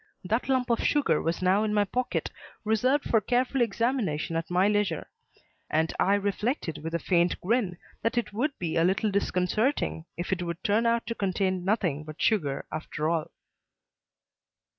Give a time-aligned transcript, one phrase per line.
[0.25, 2.31] That lump of sugar was now in my pocket,
[2.65, 5.11] reserved for careful examination at my leisure;
[5.69, 10.31] and I reflected with a faint grin that it would be a little disconcerting if
[10.33, 13.29] it should turn out to contain nothing but sugar after all.